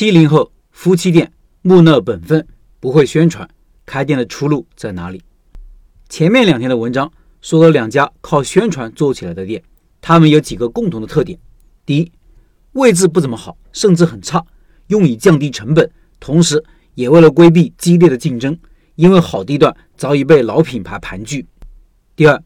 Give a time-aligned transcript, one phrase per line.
[0.00, 1.30] 七零后夫妻店
[1.60, 2.46] 木讷本分，
[2.80, 3.46] 不会宣传，
[3.84, 5.20] 开店的出路在哪里？
[6.08, 9.62] 前面两天的文章说了两家靠宣传做起来的店，
[10.00, 11.38] 他们有几个共同的特点：
[11.84, 12.10] 第一，
[12.72, 14.42] 位置不怎么好，甚至很差，
[14.86, 16.64] 用以降低成本，同时
[16.94, 18.58] 也为了规避激烈的竞争，
[18.94, 21.44] 因为好地段早已被老品牌盘踞；
[22.16, 22.42] 第二，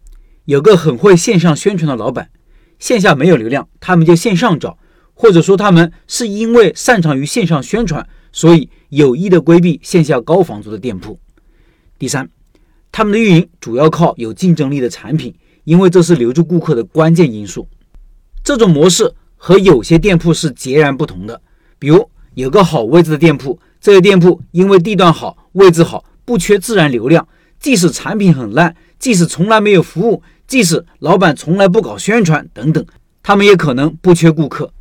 [0.47, 2.33] 有个很会线上宣传的老板，
[2.81, 4.77] 线下没有流量，他们就线上找，
[5.15, 11.19] 或者说他们是因为擅长于线上宣传，所以有意的规避线下高房租的店铺；
[11.99, 12.29] 第三。
[12.93, 17.67] 他们的运营主要靠有竞争力的产品，因为这是留住顾客的关键因素。
[18.45, 21.41] 这种模式和有些店铺是截然不同的。
[21.81, 27.27] 比如有个好位置的店铺，这个店铺因为地段好、位置好，不缺自然流量，
[27.59, 32.87] 即使产品很烂，即使从来没有服务，即使老板从来不搞宣传等等，
[33.25, 34.73] 他们也可能不缺顾客。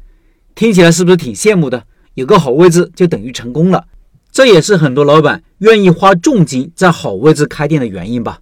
[0.55, 1.83] 听起来是不是挺羡慕的？
[2.13, 3.85] 有个好位置就等于成功了。
[4.31, 8.39] 这也是很多老板愿意花重金在好位置开店的原因吧。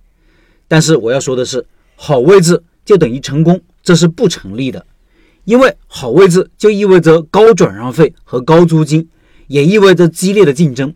[0.67, 4.85] 但是我要说的是，好位置就等于成功，这是不成立的。
[5.45, 9.07] 因为好位置就意味着高转让费和高租金，
[9.47, 10.93] 也意味着激烈的竞争。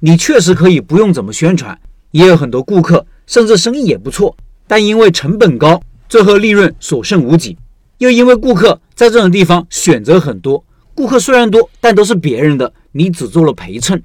[0.00, 1.76] 你确实可以不用怎么宣传，
[2.10, 4.36] 也有很多顾客，甚至生意也不错。
[4.66, 7.56] 但因为成本高，最后利润所剩无几。
[7.98, 14.02] 又因为顾客在这种地方选择很多，顾客虽然多，但都是别人的，你只做了陪衬。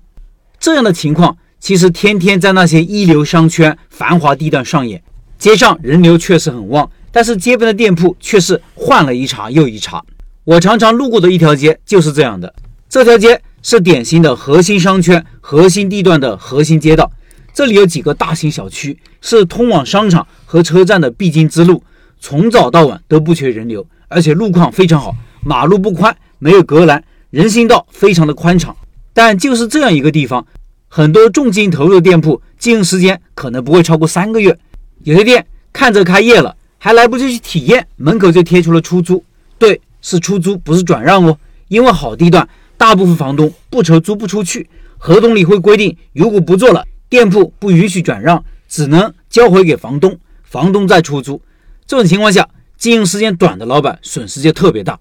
[0.59, 5.01] 这样的情况其实天天在那些一流商圈、繁华地段上演，
[5.39, 10.05] 街上人流确实很旺，但是街边的店铺却是换了一茬又一茬。
[10.43, 12.53] 我常常路过的一条街就是这样的，
[12.87, 17.11] 这条街是典型的核心商圈、核心地段的核心街道，
[17.51, 21.81] 这里有几个大型小区，是通往商场和车站的必经之路，
[22.19, 23.83] 从早到晚都不缺人流，
[24.13, 28.75] 而且路况非常好，马路不宽，没有隔栏，人行道非常的宽敞。
[29.11, 30.45] 但就是这样一个地方，
[30.87, 34.57] 很多重金投入的店铺经营时间可能不会超过三个月。
[35.03, 39.23] 有些店看着开业了，还来不及去体验，门口就贴出了出租。
[39.57, 41.37] 对，是出租，不是转让哦。
[41.67, 42.47] 因为好地段，
[42.77, 51.41] 大部分房东不愁租不出去，合同里会规定，如果不做了，店铺不允许转让，只能交回给房东，房东再出租。
[51.85, 52.47] 这种情况下，
[52.77, 54.99] 经营时间短的老板损失就特别大。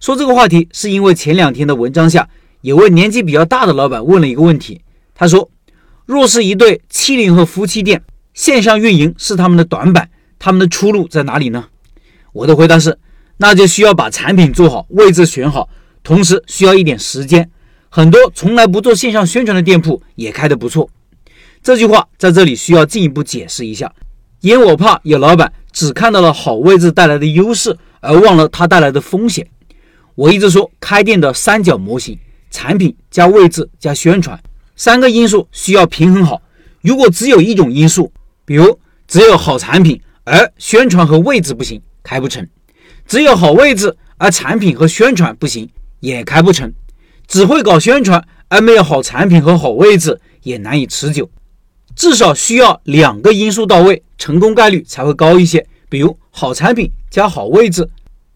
[0.00, 2.28] 说这个话题，是因为前两天的文章下。
[2.60, 4.80] 有位年纪比较大的老板问了一个问题，
[5.14, 5.50] 他说
[6.06, 11.66] ：“若是一对七零后夫妻店，线上运营是他们的短板，他们的出路在哪里呢？”
[12.32, 12.98] 我的回答是
[13.36, 15.68] ：“那就需要把产品做好，位置选好，
[16.02, 17.50] 同时需要一点时间。
[17.90, 20.88] 很多从来不做线上宣传的店铺也开得不错。”
[21.62, 23.92] 这句话在这里需要进一步解释一下，
[24.40, 29.46] 因为我怕有老板只看到了好位置带来的优势，而忘了它带来的风险。
[30.14, 32.18] 我一直说开店的三角模型。
[32.50, 34.40] 产品加位置加宣传
[34.76, 36.40] 三个因素需要平衡好。
[36.82, 38.12] 如果只有一种因素，
[38.44, 42.44] 比如只有好产品而宣传和位置不行，开不成；
[43.08, 45.68] 只有好位置而产品和宣传不行，
[45.98, 46.70] 也开不成；
[47.26, 51.28] 只会搞宣传而没有好产品和好位置，也难以持久。
[52.04, 55.66] 至少需要两个因素到位，成功概率才会高一些。
[55.88, 57.88] 比如好产品加好位置，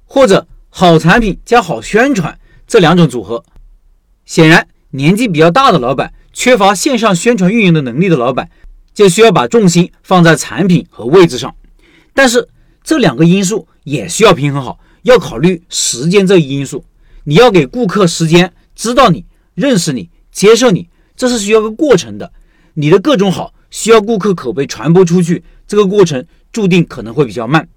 [0.06, 3.44] 或者好产品加好宣传这两种组合。
[4.24, 8.48] 显然，年纪比较大的老板，缺乏线上宣传运营的能力的老板，
[8.94, 11.54] 就需要把重心放在产品和位置上。
[12.14, 12.48] 但是
[12.82, 16.82] 这两个因素也需要平衡好，要考虑时间这一因素。
[17.24, 22.32] 你要给顾客时间知道你、认识你、接受你，这是需要个过程的。
[22.72, 27.68] 你的各种好需要顾客口碑传播出去，这个过程注定可能会比较慢。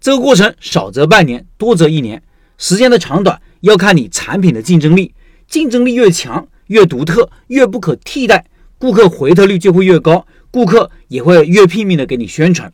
[0.00, 2.22] 这个过程少则半年，多则一年，
[2.58, 5.14] 时间的长短要看你产品的竞争力。
[5.46, 8.46] 竞争力越强、越独特、越不可替代，
[8.78, 12.72] 顾客回头率就会越高，顾客也会越拼命的给你宣传。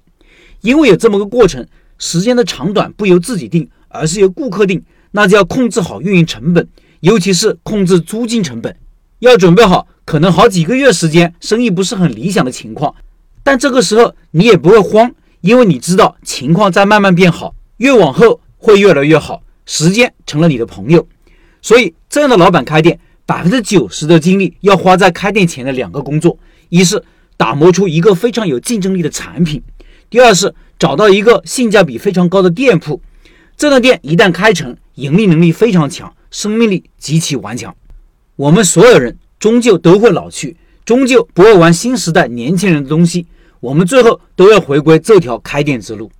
[0.61, 1.67] 因为有这么个过程，
[1.99, 6.69] 时间的长短不由自己定，而是由顾客定，那就要控制好运营成本，
[7.01, 8.77] 尤其是控制租金成本，
[9.21, 12.95] 要准备好可能好几个月时间生意不是很理想的情况。
[13.43, 21.07] 但这个时候你也不会慌，因为你知道情况在慢慢变好，越往后会越来越好，时间成了你的朋友。
[21.63, 26.39] 所以，这样的老板开店，百分之九十的精力要花在开店前的两个工作：
[26.69, 27.03] 一是
[27.37, 29.61] 打磨出一个非常有竞争力的产品；
[30.11, 33.01] 第二是找到一个性价比非常高的店铺。
[33.57, 37.75] 这个店一旦开成，盈利能力非常强，生命力极其顽强。
[38.37, 43.27] 我们所有人终究都会老去，终究不会玩新时代年轻人的东西。
[43.61, 46.11] 我们最后都要回归这条开店之路。